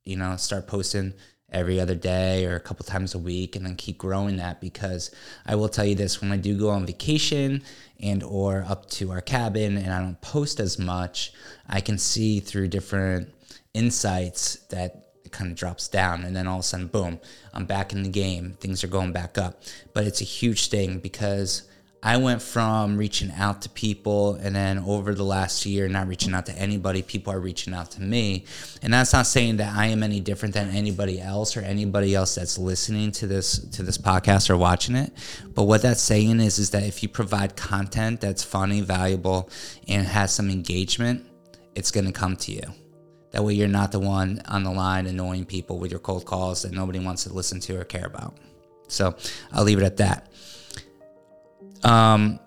You 0.03 0.15
know, 0.15 0.35
start 0.37 0.65
posting 0.65 1.13
every 1.51 1.79
other 1.79 1.95
day 1.95 2.45
or 2.45 2.55
a 2.55 2.59
couple 2.59 2.85
times 2.85 3.13
a 3.13 3.19
week 3.19 3.55
and 3.55 3.65
then 3.65 3.75
keep 3.75 3.97
growing 3.97 4.37
that 4.37 4.61
because 4.61 5.11
I 5.45 5.55
will 5.55 5.69
tell 5.69 5.85
you 5.85 5.95
this 5.95 6.21
when 6.21 6.31
I 6.31 6.37
do 6.37 6.57
go 6.57 6.69
on 6.69 6.85
vacation 6.85 7.63
and 7.99 8.23
or 8.23 8.65
up 8.67 8.89
to 8.91 9.11
our 9.11 9.21
cabin 9.21 9.77
and 9.77 9.93
I 9.93 9.99
don't 9.99 10.19
post 10.21 10.59
as 10.59 10.79
much, 10.79 11.33
I 11.67 11.81
can 11.81 11.97
see 11.97 12.39
through 12.39 12.69
different 12.69 13.33
insights 13.73 14.55
that 14.69 15.13
it 15.23 15.31
kind 15.31 15.51
of 15.51 15.57
drops 15.57 15.87
down 15.87 16.23
and 16.23 16.35
then 16.35 16.47
all 16.47 16.59
of 16.59 16.61
a 16.61 16.63
sudden 16.63 16.87
boom, 16.87 17.19
I'm 17.53 17.65
back 17.65 17.91
in 17.91 18.03
the 18.03 18.09
game. 18.09 18.57
Things 18.59 18.83
are 18.83 18.87
going 18.87 19.11
back 19.11 19.37
up. 19.37 19.61
But 19.93 20.05
it's 20.05 20.21
a 20.21 20.25
huge 20.25 20.69
thing 20.69 20.99
because 20.99 21.63
I 22.03 22.17
went 22.17 22.41
from 22.41 22.97
reaching 22.97 23.31
out 23.31 23.61
to 23.61 23.69
people 23.69 24.33
and 24.35 24.55
then 24.55 24.79
over 24.79 25.13
the 25.13 25.23
last 25.23 25.67
year, 25.67 25.87
not 25.87 26.07
reaching 26.07 26.33
out 26.33 26.47
to 26.47 26.53
anybody, 26.53 27.03
people 27.03 27.31
are 27.31 27.39
reaching 27.39 27.75
out 27.75 27.91
to 27.91 28.01
me. 28.01 28.45
And 28.81 28.91
that's 28.91 29.13
not 29.13 29.27
saying 29.27 29.57
that 29.57 29.75
I 29.75 29.85
am 29.87 30.01
any 30.01 30.19
different 30.19 30.55
than 30.55 30.71
anybody 30.71 31.21
else 31.21 31.55
or 31.55 31.61
anybody 31.61 32.15
else 32.15 32.33
that's 32.33 32.57
listening 32.57 33.11
to 33.13 33.27
this 33.27 33.59
to 33.59 33.83
this 33.83 33.99
podcast 33.99 34.49
or 34.49 34.57
watching 34.57 34.95
it. 34.95 35.13
But 35.53 35.63
what 35.63 35.83
that's 35.83 36.01
saying 36.01 36.39
is 36.39 36.57
is 36.57 36.71
that 36.71 36.81
if 36.81 37.03
you 37.03 37.09
provide 37.09 37.55
content 37.55 38.19
that's 38.19 38.43
funny, 38.43 38.81
valuable, 38.81 39.51
and 39.87 40.07
has 40.07 40.33
some 40.33 40.49
engagement, 40.49 41.27
it's 41.75 41.91
gonna 41.91 42.11
come 42.11 42.35
to 42.37 42.51
you. 42.51 42.63
That 43.29 43.43
way 43.43 43.53
you're 43.53 43.67
not 43.67 43.91
the 43.91 43.99
one 43.99 44.41
on 44.47 44.63
the 44.63 44.71
line 44.71 45.05
annoying 45.05 45.45
people 45.45 45.77
with 45.77 45.91
your 45.91 45.99
cold 45.99 46.25
calls 46.25 46.63
that 46.63 46.71
nobody 46.71 46.97
wants 46.97 47.25
to 47.25 47.33
listen 47.33 47.59
to 47.61 47.79
or 47.79 47.83
care 47.83 48.07
about. 48.07 48.37
So 48.87 49.15
I'll 49.53 49.63
leave 49.63 49.77
it 49.77 49.85
at 49.85 49.97
that 49.97 50.31
um, 51.83 52.39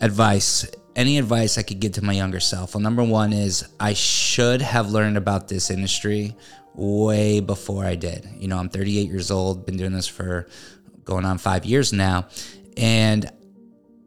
advice 0.00 0.66
any 0.98 1.16
advice 1.16 1.56
I 1.58 1.62
could 1.62 1.78
give 1.78 1.92
to 1.92 2.04
my 2.04 2.12
younger 2.12 2.40
self? 2.40 2.74
Well, 2.74 2.82
number 2.82 3.04
one 3.04 3.32
is 3.32 3.68
I 3.78 3.92
should 3.94 4.60
have 4.60 4.90
learned 4.90 5.16
about 5.16 5.46
this 5.46 5.70
industry 5.70 6.34
way 6.74 7.38
before 7.38 7.84
I 7.84 7.94
did. 7.94 8.28
You 8.36 8.48
know, 8.48 8.58
I'm 8.58 8.68
38 8.68 9.08
years 9.08 9.30
old, 9.30 9.64
been 9.64 9.76
doing 9.76 9.92
this 9.92 10.08
for 10.08 10.48
going 11.04 11.24
on 11.24 11.38
five 11.38 11.64
years 11.64 11.92
now. 11.92 12.26
And 12.76 13.30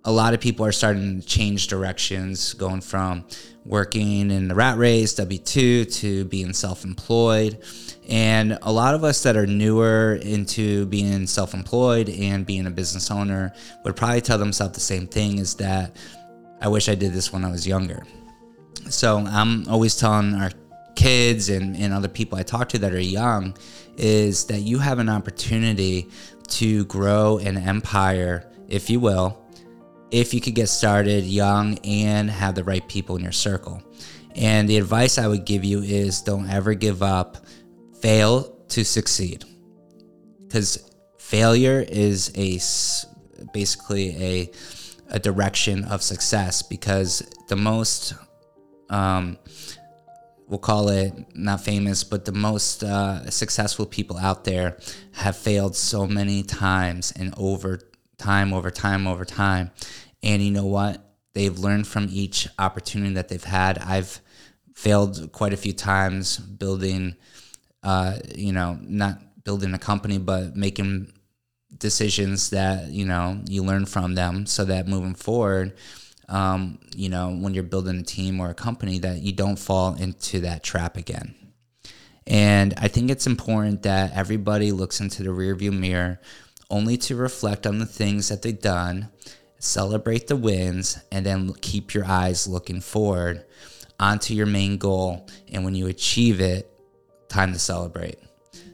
a 0.03 0.12
lot 0.12 0.34
of 0.34 0.39
people 0.39 0.65
are 0.65 0.72
starting 0.72 1.22
to 1.22 1.27
change 1.27 1.67
directions, 1.67 2.53
going 2.53 2.81
from 2.81 3.24
working 3.65 4.31
in 4.31 4.48
the 4.48 4.55
rat 4.55 4.77
race, 4.77 5.13
W 5.15 5.38
2, 5.38 5.86
to 5.86 6.25
being 6.25 6.53
self 6.53 6.84
employed. 6.84 7.63
And 8.10 8.58
a 8.63 8.72
lot 8.72 8.96
of 8.96 9.03
us 9.03 9.22
that 9.24 9.38
are 9.38 9.46
newer 9.46 10.15
into 10.22 10.88
being 10.88 11.27
self 11.27 11.53
employed 11.53 12.10
and 12.10 12.46
being 12.46 12.65
a 12.65 12.72
business 12.72 13.12
owner 13.12 13.53
would 13.86 13.96
probably 13.96 14.22
tell 14.22 14.38
themselves 14.38 14.74
the 14.74 14.79
same 14.79 15.08
thing 15.08 15.38
is 15.38 15.55
that 15.55 15.96
I 16.62 16.67
wish 16.67 16.89
I 16.89 16.96
did 16.96 17.13
this 17.13 17.31
when 17.31 17.46
I 17.46 17.51
was 17.51 17.67
younger. 17.67 18.03
So 18.89 19.20
I'm 19.20 19.67
always 19.67 19.96
telling 19.96 20.34
our 20.34 20.51
kids 20.96 21.50
and, 21.50 21.75
and 21.75 21.93
other 21.93 22.08
people 22.08 22.38
I 22.38 22.43
talk 22.43 22.70
to 22.70 22.79
that 22.79 22.93
are 22.93 23.00
young 23.00 23.55
is 23.98 24.46
that 24.46 24.60
you 24.60 24.79
have 24.79 25.00
an 25.00 25.10
opportunity 25.10 26.10
to 26.50 26.86
grow 26.86 27.38
an 27.38 27.58
empire, 27.58 28.51
if 28.67 28.89
you 28.89 29.00
will, 29.00 29.41
if 30.12 30.34
you 30.34 30.41
could 30.41 30.56
get 30.56 30.68
started 30.68 31.24
young 31.24 31.77
and 31.80 32.30
have 32.30 32.56
the 32.56 32.63
right 32.63 32.88
people 32.88 33.15
in 33.15 33.24
your 33.24 33.32
circle. 33.32 33.82
And 34.36 34.70
the 34.70 34.77
advice 34.77 35.18
I 35.18 35.27
would 35.27 35.46
give 35.46 35.63
you 35.63 35.82
is 35.82 36.22
don't 36.22 36.50
ever 36.50 36.74
give 36.74 37.01
up 37.01 37.38
fail 38.01 38.56
to 38.70 38.84
succeed 38.84 39.44
because 40.48 40.89
failure 41.18 41.86
is 41.88 42.32
a 42.36 42.60
basically 43.53 44.10
a 44.22 44.51
a 45.10 45.20
direction 45.20 45.84
of 45.86 46.01
success 46.01 46.62
because 46.62 47.22
the 47.50 47.56
most 47.56 48.13
um, 48.89 49.38
we'll 50.48 50.60
call 50.60 50.89
it 50.89 51.13
not 51.36 51.62
famous 51.62 52.03
but 52.03 52.25
the 52.25 52.32
most 52.32 52.84
uh, 52.84 53.30
successful 53.30 53.86
people 53.86 54.18
out 54.18 54.46
there 54.46 54.77
have 55.12 55.36
failed 55.38 55.75
so 55.75 56.08
many 56.08 56.44
times 56.44 57.13
and 57.15 57.34
over 57.38 57.80
time 58.22 58.54
over 58.54 58.72
time 58.72 59.08
over 59.08 59.25
time. 59.25 59.72
And 60.24 60.42
you 60.42 60.51
know 60.51 60.66
what? 60.66 61.04
They've 61.34 61.58
learned 61.58 61.88
from 61.88 62.08
each 62.10 62.48
opportunity 62.60 63.13
that 63.16 63.30
they've 63.30 63.44
had. 63.44 63.78
I've 63.80 64.22
failed 64.75 65.32
quite 65.32 65.54
a 65.54 65.58
few 65.58 65.74
times 65.74 66.38
building 66.38 67.16
uh, 67.84 68.18
you 68.36 68.54
know, 68.54 68.78
not 68.82 69.44
building 69.44 69.74
a 69.74 69.80
company, 69.80 70.18
but 70.18 70.56
making 70.56 71.12
decisions 71.78 72.50
that 72.51 72.90
you 72.90 73.06
know 73.06 73.42
you 73.48 73.63
learn 73.63 73.86
from 73.86 74.16
them, 74.16 74.46
so 74.46 74.66
that 74.66 74.88
moving 74.88 75.16
forward, 75.16 75.74
um, 76.30 76.80
you 76.96 77.10
know, 77.10 77.32
when 77.32 77.54
you're 77.54 77.63
building 77.63 78.00
a 78.00 78.04
team 78.04 78.40
or 78.40 78.50
a 78.50 78.54
company, 78.54 79.00
that 79.00 79.22
you 79.22 79.32
don't 79.32 79.58
fall 79.58 79.96
into 79.96 80.42
that 80.42 80.63
trap 80.63 80.98
again. 80.98 81.36
And 82.28 82.75
I 82.78 82.88
think 82.88 83.10
it's 83.10 83.25
important 83.25 83.82
that 83.84 84.13
everybody 84.13 84.72
looks 84.72 85.00
into 85.00 85.24
the 85.24 85.30
rearview 85.30 85.78
mirror 85.78 86.20
only 86.72 86.98
to 86.98 87.16
reflect 87.16 87.68
on 87.68 87.78
the 87.78 87.86
things 87.86 88.30
that 88.30 88.42
they've 88.42 88.60
done, 88.60 89.10
celebrate 89.60 90.28
the 90.28 90.36
wins, 90.36 91.00
and 91.12 91.25
then 91.25 91.54
keep 91.62 91.94
your 91.94 92.06
eyes 92.06 92.48
looking 92.48 92.82
forward 92.82 93.46
onto 94.00 94.34
your 94.34 94.48
main 94.48 94.78
goal. 94.78 95.28
And 95.51 95.63
when 95.63 95.75
you 95.75 95.88
achieve 95.88 96.42
it, 96.42 96.68
time 97.30 97.54
to 97.54 97.60
celebrate. 97.60 98.18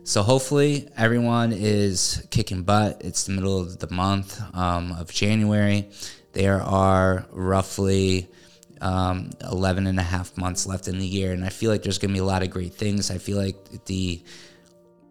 So 0.04 0.24
hopefully 0.24 0.88
everyone 0.96 1.51
is 1.51 2.25
kicking 2.32 2.63
butt. 2.63 3.01
It's 3.04 3.25
the 3.25 3.34
middle 3.34 3.60
of 3.60 3.80
the 3.80 3.94
month 3.94 4.42
um, 4.56 4.94
of 4.94 5.12
January. 5.12 5.89
There 6.32 6.62
are 6.62 7.25
roughly 7.32 8.30
um, 8.80 9.32
11 9.51 9.86
and 9.86 10.00
a 10.00 10.04
half 10.04 10.38
months 10.38 10.66
left 10.66 10.88
in 10.88 10.98
the 10.98 11.06
year. 11.06 11.34
And 11.34 11.44
I 11.44 11.50
feel 11.50 11.72
like 11.72 11.84
there's 11.84 11.98
going 11.98 12.12
to 12.12 12.13
be 12.13 12.20
a 12.20 12.24
lot 12.24 12.42
of 12.42 12.50
great 12.50 12.74
things. 12.74 13.12
I 13.12 13.18
feel 13.18 13.38
like 13.38 13.86
the 13.86 14.24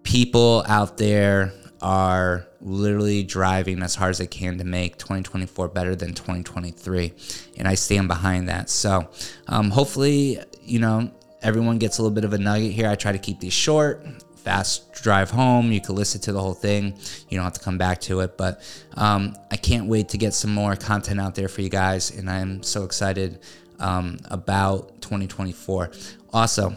people 0.02 0.64
out 0.66 0.96
there 0.96 1.52
are 1.82 2.46
literally 2.60 3.22
driving 3.22 3.82
as 3.82 3.94
hard 3.94 4.10
as 4.10 4.18
they 4.18 4.26
can 4.26 4.58
to 4.58 4.64
make 4.64 4.96
2024 4.98 5.68
better 5.68 5.94
than 5.94 6.14
2023. 6.14 7.12
And 7.58 7.68
I 7.68 7.74
stand 7.74 8.08
behind 8.08 8.48
that. 8.48 8.70
So 8.70 9.08
um, 9.46 9.70
hopefully, 9.70 10.38
you 10.62 10.78
know, 10.78 11.10
everyone 11.42 11.78
gets 11.78 11.98
a 11.98 12.02
little 12.02 12.14
bit 12.14 12.24
of 12.24 12.32
a 12.32 12.38
nugget 12.38 12.72
here. 12.72 12.88
I 12.88 12.94
try 12.94 13.12
to 13.12 13.18
keep 13.18 13.40
these 13.40 13.52
short, 13.52 14.06
fast 14.36 14.92
drive 14.94 15.30
home. 15.30 15.70
You 15.72 15.80
can 15.80 15.94
listen 15.94 16.20
to 16.22 16.32
the 16.32 16.40
whole 16.40 16.54
thing. 16.54 16.98
You 17.28 17.36
don't 17.36 17.44
have 17.44 17.54
to 17.54 17.60
come 17.60 17.78
back 17.78 18.00
to 18.02 18.20
it. 18.20 18.36
But 18.36 18.62
um, 18.94 19.36
I 19.50 19.56
can't 19.56 19.86
wait 19.86 20.08
to 20.10 20.18
get 20.18 20.34
some 20.34 20.52
more 20.52 20.76
content 20.76 21.20
out 21.20 21.34
there 21.34 21.48
for 21.48 21.62
you 21.62 21.68
guys. 21.68 22.10
And 22.10 22.30
I'm 22.30 22.62
so 22.62 22.84
excited 22.84 23.40
um, 23.78 24.18
about 24.30 25.00
2024. 25.02 25.90
Also, 26.32 26.74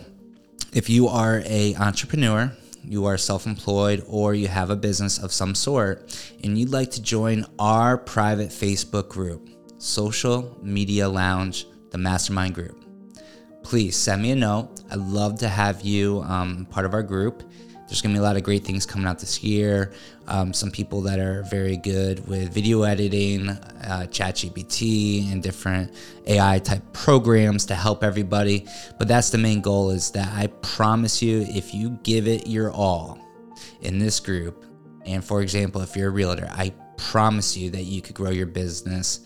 if 0.73 0.89
you 0.89 1.07
are 1.07 1.41
a 1.45 1.75
entrepreneur, 1.75 2.51
you 2.83 3.05
are 3.05 3.17
self-employed 3.17 4.03
or 4.07 4.33
you 4.33 4.47
have 4.47 4.69
a 4.69 4.75
business 4.75 5.17
of 5.17 5.31
some 5.31 5.55
sort 5.55 6.29
and 6.43 6.57
you'd 6.57 6.71
like 6.71 6.91
to 6.91 7.01
join 7.01 7.45
our 7.59 7.97
private 7.97 8.49
Facebook 8.49 9.09
group, 9.09 9.49
Social 9.77 10.57
Media 10.61 11.07
Lounge, 11.07 11.67
the 11.91 11.97
Mastermind 11.97 12.55
Group 12.55 12.79
please 13.69 13.95
send 13.95 14.21
me 14.23 14.31
a 14.31 14.35
note. 14.35 14.81
I'd 14.89 14.97
love 14.97 15.37
to 15.39 15.47
have 15.47 15.81
you 15.81 16.21
um, 16.21 16.65
part 16.71 16.87
of 16.87 16.93
our 16.95 17.03
group. 17.03 17.43
There's 17.89 18.03
going 18.03 18.13
to 18.13 18.19
be 18.19 18.23
a 18.23 18.23
lot 18.23 18.37
of 18.37 18.43
great 18.43 18.63
things 18.63 18.85
coming 18.85 19.07
out 19.07 19.17
this 19.17 19.43
year. 19.43 19.91
Um, 20.27 20.53
some 20.53 20.69
people 20.69 21.01
that 21.01 21.17
are 21.17 21.41
very 21.49 21.75
good 21.75 22.27
with 22.27 22.53
video 22.53 22.83
editing, 22.83 23.49
uh, 23.49 24.05
ChatGPT, 24.11 25.31
and 25.31 25.41
different 25.41 25.95
AI 26.27 26.59
type 26.59 26.83
programs 26.93 27.65
to 27.65 27.75
help 27.75 28.03
everybody. 28.03 28.67
But 28.99 29.07
that's 29.07 29.31
the 29.31 29.39
main 29.39 29.61
goal 29.61 29.89
is 29.89 30.11
that 30.11 30.31
I 30.31 30.47
promise 30.61 31.19
you, 31.23 31.41
if 31.49 31.73
you 31.73 31.97
give 32.03 32.27
it 32.27 32.45
your 32.45 32.71
all 32.71 33.17
in 33.81 33.97
this 33.97 34.19
group, 34.19 34.65
and 35.07 35.25
for 35.25 35.41
example, 35.41 35.81
if 35.81 35.95
you're 35.95 36.09
a 36.09 36.11
realtor, 36.11 36.47
I 36.51 36.73
promise 36.95 37.57
you 37.57 37.71
that 37.71 37.85
you 37.85 38.03
could 38.03 38.15
grow 38.15 38.29
your 38.29 38.45
business, 38.45 39.21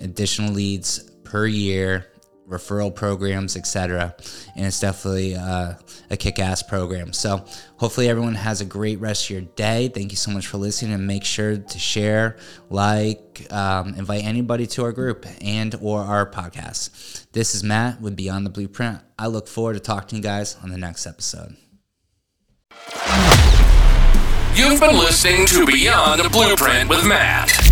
additional 0.00 0.52
leads 0.52 1.08
per 1.22 1.46
year 1.46 2.06
referral 2.48 2.94
programs, 2.94 3.56
etc. 3.56 4.14
And 4.56 4.66
it's 4.66 4.80
definitely 4.80 5.36
uh, 5.36 5.74
a 6.10 6.16
kick-ass 6.16 6.62
program. 6.62 7.12
So 7.12 7.44
hopefully 7.76 8.08
everyone 8.08 8.34
has 8.34 8.60
a 8.60 8.64
great 8.64 8.98
rest 9.00 9.24
of 9.26 9.30
your 9.30 9.40
day. 9.42 9.88
Thank 9.88 10.10
you 10.10 10.16
so 10.16 10.30
much 10.30 10.46
for 10.46 10.58
listening, 10.58 10.94
and 10.94 11.06
make 11.06 11.24
sure 11.24 11.58
to 11.58 11.78
share, 11.78 12.36
like, 12.70 13.46
um, 13.52 13.94
invite 13.94 14.24
anybody 14.24 14.66
to 14.68 14.84
our 14.84 14.92
group 14.92 15.26
and 15.40 15.74
or 15.80 16.00
our 16.00 16.28
podcast. 16.28 17.26
This 17.32 17.54
is 17.54 17.62
Matt 17.62 18.00
with 18.00 18.16
Beyond 18.16 18.46
the 18.46 18.50
Blueprint. 18.50 19.00
I 19.18 19.26
look 19.26 19.46
forward 19.46 19.74
to 19.74 19.80
talking 19.80 20.08
to 20.08 20.16
you 20.16 20.22
guys 20.22 20.56
on 20.62 20.70
the 20.70 20.78
next 20.78 21.06
episode. 21.06 21.56
You've 24.54 24.80
been 24.80 24.98
listening 24.98 25.46
to 25.46 25.66
Beyond 25.66 26.20
the 26.20 26.28
Blueprint 26.30 26.88
with 26.88 27.06
Matt. 27.06 27.67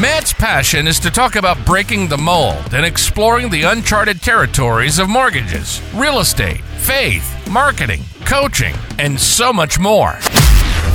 Matt's 0.00 0.32
passion 0.32 0.86
is 0.86 1.00
to 1.00 1.10
talk 1.10 1.36
about 1.36 1.64
breaking 1.64 2.08
the 2.08 2.18
mold 2.18 2.72
and 2.72 2.84
exploring 2.84 3.50
the 3.50 3.62
uncharted 3.62 4.22
territories 4.22 4.98
of 4.98 5.08
mortgages, 5.08 5.82
real 5.94 6.20
estate, 6.20 6.60
faith, 6.76 7.48
marketing, 7.50 8.02
coaching, 8.24 8.74
and 8.98 9.18
so 9.18 9.52
much 9.52 9.78
more. 9.78 10.12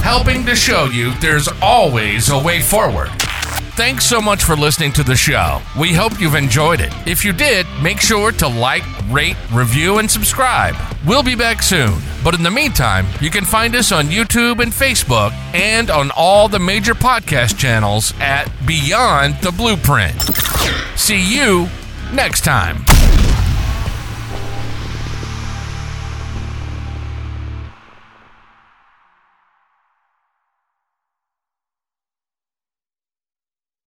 Helping 0.03 0.45
to 0.45 0.55
show 0.55 0.85
you 0.85 1.13
there's 1.15 1.49
always 1.61 2.29
a 2.29 2.37
way 2.37 2.61
forward. 2.61 3.09
Thanks 3.75 4.05
so 4.05 4.21
much 4.21 4.43
for 4.43 4.55
listening 4.55 4.91
to 4.93 5.03
the 5.03 5.15
show. 5.15 5.61
We 5.79 5.93
hope 5.93 6.19
you've 6.19 6.35
enjoyed 6.35 6.79
it. 6.79 6.93
If 7.07 7.25
you 7.25 7.33
did, 7.33 7.65
make 7.81 7.99
sure 7.99 8.31
to 8.33 8.47
like, 8.47 8.83
rate, 9.09 9.35
review, 9.51 9.97
and 9.97 10.09
subscribe. 10.09 10.75
We'll 11.05 11.23
be 11.23 11.35
back 11.35 11.61
soon. 11.63 11.99
But 12.23 12.35
in 12.35 12.43
the 12.43 12.51
meantime, 12.51 13.07
you 13.19 13.29
can 13.29 13.45
find 13.45 13.75
us 13.75 13.91
on 13.91 14.05
YouTube 14.05 14.61
and 14.61 14.71
Facebook 14.71 15.31
and 15.53 15.89
on 15.89 16.11
all 16.15 16.47
the 16.47 16.59
major 16.59 16.93
podcast 16.93 17.57
channels 17.57 18.13
at 18.19 18.49
Beyond 18.65 19.35
the 19.41 19.51
Blueprint. 19.51 20.21
See 20.95 21.21
you 21.21 21.67
next 22.13 22.43
time. 22.43 22.85